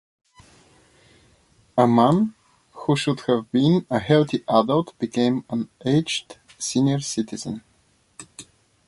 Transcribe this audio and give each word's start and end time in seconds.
A 1.77 1.85
man 1.85 2.33
who 2.71 2.95
should 2.95 3.19
have 3.27 3.51
been 3.51 3.85
a 3.87 3.99
healthy 3.99 4.43
adult 4.49 4.97
became 4.97 5.45
an 5.51 5.69
aged 5.85 6.39
senior 6.57 6.99
citizen. 6.99 7.63